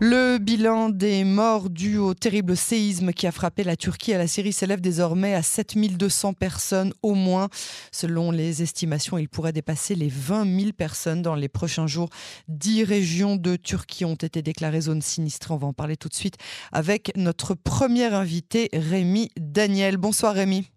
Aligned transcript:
Le 0.00 0.38
bilan 0.38 0.90
des 0.90 1.24
morts 1.24 1.70
dû 1.70 1.98
au 1.98 2.14
terrible 2.14 2.56
séisme 2.56 3.12
qui 3.12 3.26
a 3.26 3.32
frappé 3.32 3.64
la 3.64 3.74
Turquie 3.74 4.14
à 4.14 4.18
la 4.18 4.28
Syrie 4.28 4.52
s'élève 4.52 4.80
désormais 4.80 5.34
à 5.34 5.42
7200 5.42 6.34
personnes 6.34 6.92
au 7.02 7.14
moins. 7.14 7.48
Selon 7.90 8.30
les 8.30 8.62
estimations, 8.62 9.18
il 9.18 9.28
pourrait 9.28 9.52
dépasser 9.52 9.96
les 9.96 10.08
20 10.08 10.60
000 10.60 10.72
personnes 10.72 11.20
dans 11.20 11.34
les 11.34 11.48
prochains 11.48 11.88
jours. 11.88 12.10
Dix 12.46 12.84
régions 12.84 13.34
de 13.34 13.56
Turquie 13.56 14.04
ont 14.04 14.14
été 14.14 14.40
déclarées 14.40 14.82
zones 14.82 15.02
sinistrées. 15.02 15.52
On 15.52 15.58
va 15.58 15.66
en 15.66 15.72
parler 15.72 15.96
tout 15.96 16.08
de 16.08 16.14
suite 16.14 16.36
avec 16.70 17.10
notre 17.16 17.54
premier 17.54 18.04
invité, 18.04 18.68
Rémi 18.72 19.30
Daniel. 19.36 19.96
Bonsoir 19.96 20.34
Rémi. 20.34 20.70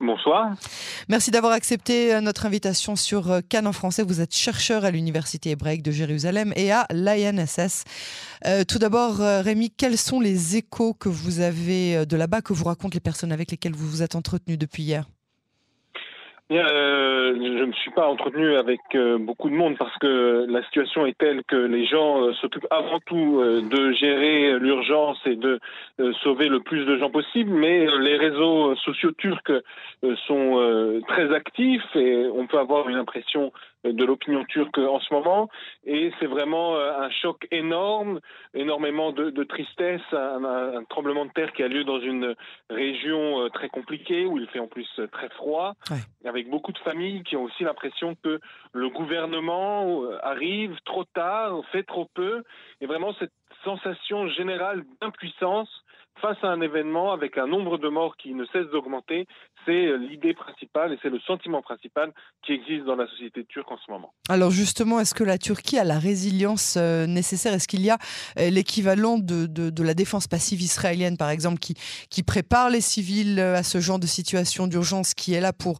Bonsoir. 0.00 0.54
Merci 1.08 1.32
d'avoir 1.32 1.52
accepté 1.52 2.14
euh, 2.14 2.20
notre 2.20 2.46
invitation 2.46 2.94
sur 2.94 3.32
euh, 3.32 3.40
Cannes 3.40 3.66
en 3.66 3.72
français. 3.72 4.04
Vous 4.04 4.20
êtes 4.20 4.32
chercheur 4.32 4.84
à 4.84 4.92
l'Université 4.92 5.50
hébraïque 5.50 5.82
de 5.82 5.90
Jérusalem 5.90 6.52
et 6.54 6.70
à 6.70 6.86
l'INSS. 6.90 7.82
Euh, 8.46 8.62
tout 8.62 8.78
d'abord, 8.78 9.16
Rémi, 9.16 9.70
quels 9.70 9.98
sont 9.98 10.20
les 10.20 10.56
échos 10.56 10.94
que 10.94 11.08
vous 11.08 11.40
avez 11.40 12.06
de 12.06 12.16
là-bas, 12.16 12.42
que 12.42 12.52
vous 12.52 12.64
racontent 12.64 12.94
les 12.94 13.00
personnes 13.00 13.32
avec 13.32 13.50
lesquelles 13.50 13.74
vous 13.74 13.88
vous 13.88 14.02
êtes 14.02 14.14
entretenu 14.14 14.56
depuis 14.56 14.84
hier? 14.84 15.04
Euh, 16.56 17.34
je 17.34 17.60
ne 17.60 17.66
me 17.66 17.72
suis 17.72 17.90
pas 17.90 18.08
entretenu 18.08 18.54
avec 18.56 18.80
euh, 18.94 19.18
beaucoup 19.18 19.50
de 19.50 19.54
monde 19.54 19.76
parce 19.76 19.96
que 19.98 20.46
la 20.48 20.62
situation 20.64 21.04
est 21.04 21.16
telle 21.18 21.44
que 21.44 21.56
les 21.56 21.86
gens 21.86 22.22
euh, 22.22 22.32
s'occupent 22.34 22.66
avant 22.70 23.00
tout 23.00 23.42
de 23.42 23.92
gérer 23.92 24.58
l'urgence 24.58 25.18
et 25.26 25.36
de 25.36 25.60
sauver 26.22 26.48
le 26.48 26.60
plus 26.60 26.84
de 26.86 26.96
gens 26.96 27.10
possible, 27.10 27.50
mais 27.50 27.86
les 28.00 28.16
réseaux 28.16 28.74
sociaux 28.76 29.12
turcs 29.12 29.52
sont 30.26 31.00
très 31.08 31.34
actifs 31.34 31.96
et 31.96 32.26
on 32.34 32.46
peut 32.46 32.58
avoir 32.58 32.88
une 32.88 32.96
impression 32.96 33.52
de 33.84 34.04
l'opinion 34.04 34.44
turque 34.44 34.78
en 34.78 35.00
ce 35.00 35.12
moment. 35.12 35.48
Et 35.84 36.10
c'est 36.18 36.26
vraiment 36.26 36.76
euh, 36.76 37.00
un 37.00 37.10
choc 37.10 37.46
énorme, 37.50 38.20
énormément 38.54 39.12
de, 39.12 39.30
tristesse, 39.44 40.02
un, 40.12 40.84
tremblement 40.88 41.24
de 41.26 41.30
terre 41.30 41.52
qui 41.52 41.62
a 41.62 41.68
lieu 41.68 41.84
dans 41.84 42.00
une 42.00 42.34
région 42.70 43.42
euh, 43.42 43.48
très 43.48 43.68
compliquée 43.68 44.26
où 44.26 44.38
il 44.38 44.46
fait 44.48 44.58
en 44.58 44.66
plus 44.66 44.88
très 45.12 45.28
froid, 45.30 45.74
avec 46.24 46.37
beaucoup 46.46 46.72
de 46.72 46.78
familles 46.78 47.22
qui 47.24 47.36
ont 47.36 47.44
aussi 47.44 47.64
l'impression 47.64 48.14
que 48.22 48.40
le 48.72 48.88
gouvernement 48.90 50.02
euh, 50.04 50.18
arrive 50.22 50.76
trop 50.84 51.04
tard, 51.04 51.60
fait 51.72 51.82
trop 51.82 52.08
peu, 52.14 52.44
et 52.80 52.86
vraiment 52.86 53.12
cette 53.14 53.32
sensation 53.64 54.28
générale 54.28 54.84
d'impuissance 55.00 55.68
face 56.20 56.36
à 56.42 56.48
un 56.48 56.60
événement 56.60 57.12
avec 57.12 57.38
un 57.38 57.46
nombre 57.46 57.78
de 57.78 57.88
morts 57.88 58.16
qui 58.16 58.34
ne 58.34 58.44
cesse 58.46 58.66
d'augmenter, 58.72 59.26
c'est 59.64 59.86
euh, 59.86 59.96
l'idée 59.96 60.34
principale 60.34 60.92
et 60.92 60.98
c'est 61.02 61.10
le 61.10 61.20
sentiment 61.20 61.62
principal 61.62 62.12
qui 62.44 62.52
existe 62.52 62.84
dans 62.84 62.96
la 62.96 63.06
société 63.08 63.44
turque 63.44 63.70
en 63.70 63.76
ce 63.78 63.90
moment. 63.90 64.12
Alors 64.28 64.50
justement, 64.50 65.00
est-ce 65.00 65.14
que 65.14 65.24
la 65.24 65.38
Turquie 65.38 65.78
a 65.78 65.84
la 65.84 65.98
résilience 65.98 66.76
euh, 66.76 67.06
nécessaire? 67.06 67.52
Est-ce 67.54 67.68
qu'il 67.68 67.82
y 67.82 67.90
a 67.90 67.98
euh, 68.38 68.50
l'équivalent 68.50 69.18
de, 69.18 69.82
la 69.82 69.94
défense 69.94 70.26
passive 70.26 70.60
israélienne, 70.60 71.16
par 71.16 71.30
exemple, 71.30 71.58
qui, 71.58 72.22
prépare 72.22 72.68
les 72.68 72.80
civils 72.80 73.40
à 73.40 73.62
ce 73.62 73.80
genre 73.80 73.98
de 73.98 74.06
situation 74.06 74.66
d'urgence, 74.66 75.14
qui 75.14 75.32
est 75.32 75.40
là 75.40 75.52
pour 75.52 75.78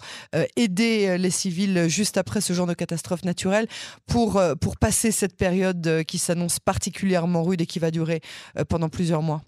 aider 0.57 1.19
les 1.19 1.31
civils 1.31 1.89
juste 1.89 2.17
après 2.17 2.41
ce 2.41 2.55
genre 2.55 2.67
de 2.67 2.73
catastrophe 2.73 3.25
naturelle, 3.25 3.67
pour 4.07 4.41
passer 4.81 5.11
cette 5.11 5.37
période 5.37 6.05
qui 6.07 6.17
s'annonce 6.17 6.59
particulièrement 6.59 7.43
rude 7.43 7.61
et 7.61 7.67
qui 7.67 7.81
va 7.81 7.91
durer 7.91 8.21
pendant 8.69 8.89
plusieurs 8.89 9.21
mois? 9.21 9.43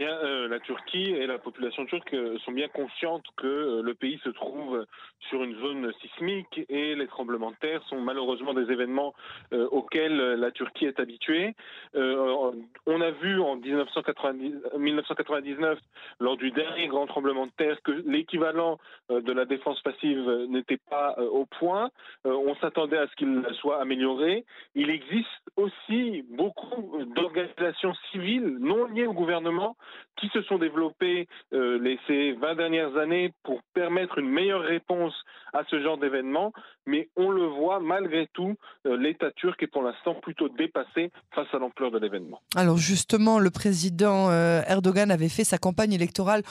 Euh, 0.00 0.46
la 0.46 0.60
Turquie 0.60 1.10
et 1.10 1.26
la 1.26 1.38
population 1.38 1.84
turque 1.84 2.14
euh, 2.14 2.38
sont 2.44 2.52
bien 2.52 2.68
conscientes 2.68 3.24
que 3.36 3.48
euh, 3.48 3.82
le 3.82 3.94
pays 3.94 4.20
se 4.22 4.28
trouve 4.28 4.86
sur 5.28 5.42
une 5.42 5.58
zone 5.58 5.92
sismique 6.00 6.60
et 6.68 6.94
les 6.94 7.08
tremblements 7.08 7.50
de 7.50 7.56
terre 7.56 7.82
sont 7.88 8.00
malheureusement 8.00 8.54
des 8.54 8.70
événements 8.70 9.12
auxquels 9.52 10.16
la 10.16 10.52
Turquie 10.52 10.86
est 10.86 11.00
habituée. 11.00 11.54
on 11.94 13.00
a 13.00 13.10
vu 13.10 13.40
en 13.40 13.56
1999, 13.56 15.78
lors 16.20 16.36
du 16.36 16.52
dernier 16.52 16.86
grand 16.86 17.06
tremblement 17.06 17.46
de 17.46 17.52
terre, 17.56 17.82
que 17.82 17.90
l'équivalent 18.06 18.78
de 19.10 19.32
la 19.32 19.44
défense 19.44 19.80
passive 19.82 20.46
n'était 20.48 20.78
pas 20.78 21.16
au 21.18 21.46
point. 21.46 21.90
on 22.24 22.54
s'attendait 22.56 22.98
à 22.98 23.08
ce 23.08 23.16
qu'il 23.16 23.44
soit 23.60 23.80
amélioré. 23.80 24.44
Il 24.74 24.90
existe 24.90 25.26
aussi 25.56 26.24
beaucoup 26.30 26.98
d'organisations 27.14 27.94
civiles 28.12 28.58
non 28.60 28.86
liées 28.86 29.06
au 29.06 29.14
gouvernement 29.14 29.76
qui 30.20 30.28
se 30.32 30.42
sont 30.42 30.58
développés 30.58 31.26
euh, 31.54 31.96
ces 32.06 32.32
20 32.32 32.54
dernières 32.56 32.96
années 32.96 33.32
pour 33.44 33.60
permettre 33.74 34.18
une 34.18 34.28
meilleure 34.28 34.62
réponse 34.62 35.14
à 35.52 35.62
ce 35.70 35.80
genre 35.82 35.98
d'événement. 35.98 36.52
Mais 36.86 37.08
on 37.16 37.30
le 37.30 37.46
voit, 37.46 37.80
malgré 37.80 38.28
tout, 38.32 38.54
euh, 38.86 38.96
l'État 38.96 39.30
turc 39.32 39.62
est 39.62 39.66
pour 39.66 39.82
l'instant 39.82 40.14
plutôt 40.14 40.48
dépassé 40.48 41.10
face 41.34 41.46
à 41.52 41.58
l'ampleur 41.58 41.90
de 41.90 41.98
l'événement. 41.98 42.40
Alors 42.56 42.78
justement, 42.78 43.38
le 43.38 43.50
président 43.50 44.30
euh, 44.30 44.62
Erdogan 44.66 45.10
avait 45.10 45.28
fait 45.28 45.44
sa 45.44 45.58
campagne 45.58 45.92
électorale, 45.92 46.42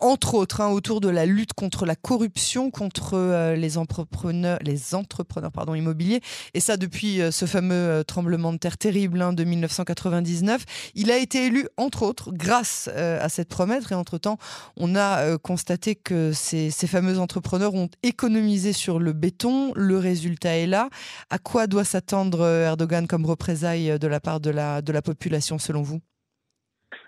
entre 0.00 0.34
autres, 0.34 0.60
hein, 0.60 0.70
autour 0.70 1.00
de 1.00 1.08
la 1.08 1.26
lutte 1.26 1.52
contre 1.52 1.86
la 1.86 1.96
corruption, 1.96 2.70
contre 2.70 3.54
les 3.54 3.78
entrepreneurs, 3.78 4.58
les 4.62 4.94
entrepreneurs 4.94 5.52
pardon, 5.52 5.74
immobiliers. 5.74 6.20
Et 6.54 6.60
ça 6.60 6.76
depuis 6.76 7.20
ce 7.30 7.46
fameux 7.46 8.04
tremblement 8.06 8.52
de 8.52 8.58
terre 8.58 8.78
terrible 8.78 9.20
hein, 9.22 9.32
de 9.32 9.44
1999. 9.44 10.92
Il 10.94 11.10
a 11.10 11.18
été 11.18 11.46
élu, 11.46 11.66
entre 11.76 12.02
autres, 12.02 12.30
grâce 12.32 12.69
euh, 12.88 13.18
à 13.20 13.28
cette 13.28 13.48
promesse. 13.48 13.90
Et 13.90 13.94
entre-temps, 13.94 14.38
on 14.76 14.94
a 14.94 15.24
euh, 15.24 15.38
constaté 15.38 15.94
que 15.94 16.32
ces, 16.32 16.70
fameux 16.86 17.18
entrepreneurs 17.18 17.74
ont 17.74 17.88
économisé 18.02 18.72
sur 18.72 18.98
le 18.98 19.12
béton. 19.12 19.72
Le 19.74 19.98
résultat 19.98 20.56
est 20.56 20.66
là. 20.66 20.88
À 21.30 21.38
quoi 21.38 21.66
doit 21.66 21.84
s'attendre 21.84 22.40
euh, 22.40 22.66
Erdogan 22.66 23.06
comme 23.06 23.26
représailles 23.26 23.98
de 23.98 24.08
la 24.08 24.20
part 24.20 24.40
de 24.40 24.50
la, 24.50 24.82
de 24.82 24.92
la 24.92 25.02
population, 25.02 25.58
selon 25.58 25.82
vous? 25.82 26.00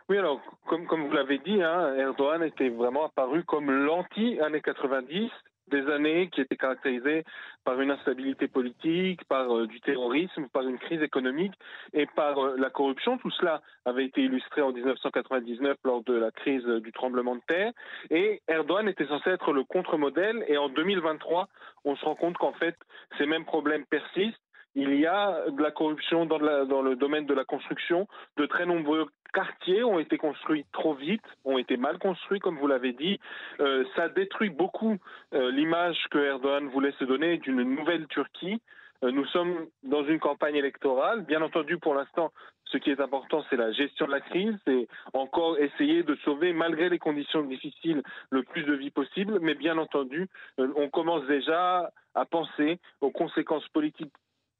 Oui, 0.08 0.18
alors, 0.18 0.40
comme, 0.68 0.86
comme 0.86 1.06
vous 1.06 1.12
l'avez 1.12 1.38
dit, 1.38 1.62
hein, 1.62 1.94
Erdogan 1.96 2.42
était 2.42 2.68
vraiment 2.68 3.06
apparu 3.06 3.44
comme 3.44 3.70
l'anti-années 3.70 4.60
90 4.60 5.30
des 5.72 5.90
années 5.90 6.28
qui 6.28 6.40
étaient 6.40 6.56
caractérisées 6.56 7.24
par 7.64 7.80
une 7.80 7.90
instabilité 7.90 8.46
politique, 8.46 9.24
par 9.24 9.56
euh, 9.56 9.66
du 9.66 9.80
terrorisme, 9.80 10.48
par 10.52 10.62
une 10.62 10.78
crise 10.78 11.02
économique 11.02 11.54
et 11.92 12.06
par 12.06 12.38
euh, 12.38 12.56
la 12.58 12.70
corruption. 12.70 13.18
Tout 13.18 13.30
cela 13.30 13.62
avait 13.84 14.04
été 14.04 14.22
illustré 14.22 14.62
en 14.62 14.72
1999 14.72 15.76
lors 15.84 16.02
de 16.04 16.14
la 16.14 16.30
crise 16.30 16.64
euh, 16.66 16.80
du 16.80 16.92
tremblement 16.92 17.36
de 17.36 17.42
terre. 17.46 17.72
Et 18.10 18.42
Erdogan 18.48 18.88
était 18.88 19.06
censé 19.06 19.30
être 19.30 19.52
le 19.52 19.64
contre-modèle. 19.64 20.44
Et 20.48 20.58
en 20.58 20.68
2023, 20.68 21.48
on 21.84 21.96
se 21.96 22.04
rend 22.04 22.14
compte 22.14 22.36
qu'en 22.36 22.52
fait, 22.52 22.76
ces 23.18 23.26
mêmes 23.26 23.44
problèmes 23.44 23.86
persistent. 23.86 24.40
Il 24.74 24.94
y 24.98 25.06
a 25.06 25.50
de 25.50 25.62
la 25.62 25.70
corruption 25.70 26.24
dans, 26.24 26.38
dans, 26.38 26.80
le 26.80 26.96
domaine 26.96 27.26
de 27.26 27.34
la 27.34 27.44
construction. 27.44 28.08
De 28.38 28.46
très 28.46 28.64
nombreux 28.64 29.06
quartiers 29.32 29.82
ont 29.84 29.98
été 29.98 30.18
construits 30.18 30.64
trop 30.72 30.94
vite, 30.94 31.24
ont 31.44 31.58
été 31.58 31.76
mal 31.76 31.98
construits, 31.98 32.40
comme 32.40 32.58
vous 32.58 32.66
l'avez 32.66 32.92
dit. 32.92 33.18
Euh, 33.60 33.84
ça 33.96 34.08
détruit 34.08 34.50
beaucoup 34.50 34.98
euh, 35.34 35.50
l'image 35.50 35.98
que 36.10 36.18
Erdogan 36.18 36.68
voulait 36.68 36.94
se 36.98 37.04
donner 37.04 37.38
d'une 37.38 37.62
nouvelle 37.62 38.06
Turquie. 38.08 38.60
Euh, 39.02 39.10
nous 39.10 39.26
sommes 39.26 39.66
dans 39.82 40.04
une 40.04 40.20
campagne 40.20 40.56
électorale. 40.56 41.22
Bien 41.22 41.42
entendu, 41.42 41.78
pour 41.78 41.94
l'instant, 41.94 42.32
ce 42.66 42.78
qui 42.78 42.90
est 42.90 43.00
important, 43.00 43.44
c'est 43.50 43.56
la 43.56 43.72
gestion 43.72 44.06
de 44.06 44.12
la 44.12 44.20
crise, 44.20 44.54
c'est 44.64 44.88
encore 45.12 45.58
essayer 45.58 46.02
de 46.02 46.14
sauver, 46.24 46.52
malgré 46.52 46.88
les 46.88 46.98
conditions 46.98 47.42
difficiles, 47.42 48.02
le 48.30 48.42
plus 48.42 48.62
de 48.62 48.72
vie 48.72 48.90
possible. 48.90 49.38
Mais 49.40 49.54
bien 49.54 49.76
entendu, 49.76 50.28
on 50.56 50.88
commence 50.88 51.26
déjà 51.26 51.90
à 52.14 52.24
penser 52.24 52.78
aux 53.00 53.10
conséquences 53.10 53.66
politiques 53.68 54.12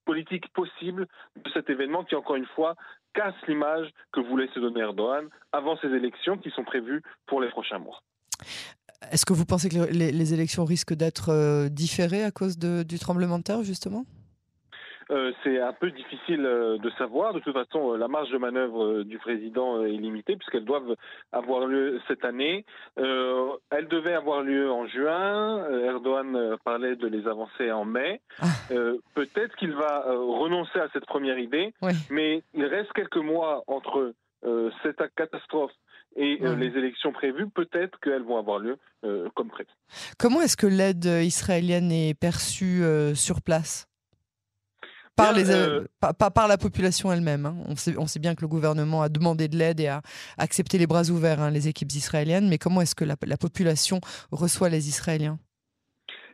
politique 0.04 0.48
possible 0.52 1.06
de 1.36 1.50
cet 1.50 1.70
événement 1.70 2.04
qui, 2.04 2.14
encore 2.14 2.36
une 2.36 2.46
fois, 2.46 2.74
casse 3.14 3.34
l'image 3.46 3.88
que 4.12 4.20
voulait 4.20 4.48
se 4.54 4.60
donner 4.60 4.80
Erdogan 4.80 5.28
avant 5.52 5.76
ces 5.78 5.88
élections 5.88 6.38
qui 6.38 6.50
sont 6.50 6.64
prévues 6.64 7.02
pour 7.26 7.40
les 7.40 7.48
prochains 7.48 7.78
mois. 7.78 8.02
Est-ce 9.10 9.26
que 9.26 9.32
vous 9.32 9.44
pensez 9.44 9.68
que 9.68 9.92
les, 9.92 10.34
élections 10.34 10.64
risquent 10.64 10.94
d'être 10.94 11.30
euh, 11.30 11.68
différées 11.68 12.24
à 12.24 12.30
cause 12.30 12.56
du 12.58 12.98
tremblement 12.98 13.38
de 13.38 13.42
terre, 13.42 13.62
justement? 13.62 14.04
Euh, 15.10 15.32
c'est 15.42 15.60
un 15.60 15.72
peu 15.72 15.90
difficile 15.90 16.44
euh, 16.46 16.78
de 16.78 16.90
savoir. 16.90 17.32
De 17.32 17.40
toute 17.40 17.52
façon, 17.52 17.92
euh, 17.92 17.96
la 17.96 18.08
marge 18.08 18.30
de 18.30 18.38
manœuvre 18.38 19.02
du 19.02 19.18
président 19.18 19.84
est 19.84 19.90
limitée 19.90 20.36
puisqu'elles 20.36 20.64
doivent 20.64 20.96
avoir 21.32 21.66
lieu 21.66 22.00
cette 22.08 22.24
année. 22.24 22.64
elles 22.96 23.88
devaient 23.88 24.14
avoir 24.14 24.42
lieu 24.42 24.70
en 24.70 24.86
juin. 24.86 25.68
Erdogan 25.84 26.56
parlait 26.64 26.96
de 26.96 27.06
les 27.06 27.26
avancer 27.26 27.70
en 27.70 27.84
mai. 27.84 28.20
Ah. 28.40 28.46
Peut-être 29.14 29.54
qu'il 29.56 29.72
va 29.72 30.04
renoncer 30.06 30.78
à 30.78 30.88
cette 30.92 31.06
première 31.06 31.38
idée, 31.38 31.72
mais 32.10 32.42
il 32.54 32.64
reste 32.64 32.92
quelques 32.92 33.16
mois 33.16 33.62
entre 33.66 34.14
cette 34.82 35.02
catastrophe 35.16 35.72
et 36.16 36.38
les 36.40 36.78
élections 36.78 37.12
prévues, 37.12 37.48
peut-être 37.48 37.98
qu'elles 38.00 38.22
vont 38.22 38.38
avoir 38.38 38.58
lieu 38.58 38.78
comme 39.34 39.48
prévu. 39.48 39.70
Comment 40.18 40.42
est-ce 40.42 40.56
que 40.56 40.66
l'aide 40.66 41.04
israélienne 41.04 41.90
est 41.90 42.18
perçue 42.18 42.82
sur 43.14 43.40
place? 43.42 43.86
Par, 45.16 45.32
les, 45.32 45.50
euh, 45.50 45.84
par, 46.00 46.48
la 46.48 46.58
population 46.58 47.12
elle-même. 47.12 47.46
Hein. 47.46 47.56
On, 47.66 47.76
sait, 47.76 47.96
on 47.98 48.06
sait 48.06 48.18
bien 48.18 48.34
que 48.34 48.40
le 48.42 48.48
gouvernement 48.48 49.02
a 49.02 49.08
demandé 49.08 49.48
de 49.48 49.56
l'aide 49.56 49.80
et 49.80 49.88
a 49.88 50.02
accepté 50.38 50.78
les 50.78 50.86
bras 50.86 51.10
ouverts 51.10 51.40
hein, 51.40 51.50
les 51.50 51.68
équipes 51.68 51.92
israéliennes, 51.92 52.48
mais 52.48 52.58
comment 52.58 52.80
est-ce 52.80 52.94
que 52.94 53.04
la, 53.04 53.16
population 53.36 54.00
reçoit 54.30 54.68
les 54.68 54.88
Israéliens? 54.88 55.38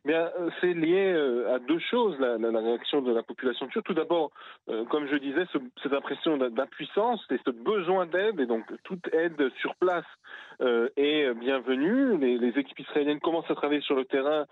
Euh, 0.08 0.50
c'est 0.60 0.72
lié 0.72 1.12
euh, 1.12 1.54
à 1.54 1.58
deux 1.58 1.78
choses, 1.78 2.16
la, 2.18 2.36
réaction 2.60 3.02
de 3.02 3.12
la 3.12 3.22
population 3.22 3.66
turque. 3.68 3.86
Tout 3.86 3.94
d'abord, 3.94 4.30
euh, 4.68 4.84
comme 4.86 5.06
je 5.06 5.16
disais, 5.16 5.44
cette 5.82 5.92
impression 5.92 6.36
d'impuissance 6.36 7.24
et 7.30 7.38
ce 7.44 7.50
besoin 7.50 8.06
d'aide, 8.06 8.40
et 8.40 8.46
donc 8.46 8.64
toute 8.84 9.12
aide 9.12 9.50
sur 9.60 9.74
place 9.76 10.04
est 10.96 11.32
bienvenue. 11.34 12.18
Les, 12.18 12.48
équipes 12.58 12.80
israéliennes 12.80 13.20
commencent 13.20 13.50
à 13.50 13.54
travailler 13.54 13.80
sur 13.82 13.94
le 13.94 14.04
terrain 14.04 14.46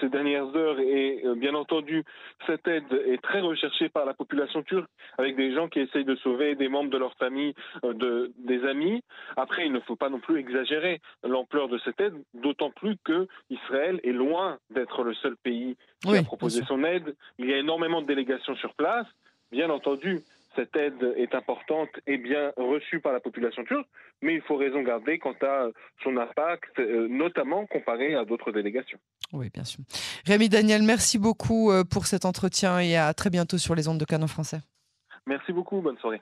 ces 0.00 0.08
dernières 0.08 0.56
heures, 0.56 0.78
et 0.80 1.22
bien 1.36 1.54
entendu, 1.54 2.02
cette 2.46 2.66
aide 2.66 2.90
est 3.06 3.20
très 3.22 3.40
recherchée 3.40 3.90
par 3.90 4.06
la 4.06 4.14
population 4.14 4.62
turque, 4.62 4.88
avec 5.18 5.36
des 5.36 5.54
gens 5.54 5.68
qui 5.68 5.80
essayent 5.80 6.06
de 6.06 6.16
sauver 6.16 6.54
des 6.54 6.68
membres 6.68 6.88
de 6.90 6.96
leur 6.96 7.14
famille, 7.16 7.54
de, 7.82 8.32
des 8.38 8.64
amis. 8.64 9.02
Après, 9.36 9.66
il 9.66 9.72
ne 9.72 9.80
faut 9.80 9.96
pas 9.96 10.08
non 10.08 10.20
plus 10.20 10.38
exagérer 10.38 11.00
l'ampleur 11.24 11.68
de 11.68 11.78
cette 11.84 12.00
aide, 12.00 12.14
d'autant 12.32 12.70
plus 12.70 12.96
que 13.04 13.26
Israël 13.50 14.00
est 14.02 14.12
loin 14.12 14.56
d'être 14.70 14.99
le 15.04 15.14
seul 15.14 15.36
pays 15.36 15.76
qui 16.02 16.16
a 16.16 16.22
proposé 16.22 16.62
son 16.64 16.84
aide. 16.84 17.14
Il 17.38 17.48
y 17.48 17.52
a 17.52 17.58
énormément 17.58 18.02
de 18.02 18.06
délégations 18.06 18.56
sur 18.56 18.74
place. 18.74 19.06
Bien 19.50 19.70
entendu, 19.70 20.20
cette 20.56 20.74
aide 20.76 21.14
est 21.16 21.34
importante 21.34 21.88
et 22.06 22.18
bien 22.18 22.52
reçue 22.56 23.00
par 23.00 23.12
la 23.12 23.20
population 23.20 23.64
turque, 23.64 23.86
mais 24.22 24.34
il 24.34 24.42
faut 24.42 24.56
raison 24.56 24.82
garder 24.82 25.18
quant 25.18 25.34
à 25.42 25.68
son 26.02 26.16
impact, 26.16 26.78
euh, 26.78 27.08
notamment 27.08 27.66
comparé 27.66 28.14
à 28.14 28.24
d'autres 28.24 28.52
délégations. 28.52 28.98
Oui, 29.32 29.50
bien 29.52 29.64
sûr. 29.64 29.80
Rémi 30.26 30.48
Daniel, 30.48 30.82
merci 30.82 31.18
beaucoup 31.18 31.70
euh, 31.70 31.84
pour 31.84 32.06
cet 32.06 32.24
entretien 32.24 32.80
et 32.80 32.96
à 32.96 33.12
très 33.14 33.30
bientôt 33.30 33.58
sur 33.58 33.74
les 33.74 33.88
ondes 33.88 33.98
de 33.98 34.04
Canon 34.04 34.26
français. 34.26 34.60
Merci 35.26 35.52
beaucoup, 35.52 35.80
bonne 35.80 35.98
soirée. 35.98 36.20